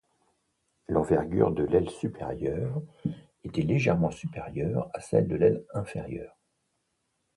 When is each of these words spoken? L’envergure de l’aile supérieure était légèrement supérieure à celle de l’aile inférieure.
L’envergure 0.87 1.51
de 1.51 1.63
l’aile 1.63 1.91
supérieure 1.91 2.81
était 3.43 3.61
légèrement 3.61 4.09
supérieure 4.09 4.89
à 4.95 4.99
celle 4.99 5.27
de 5.27 5.35
l’aile 5.35 5.63
inférieure. 5.75 6.35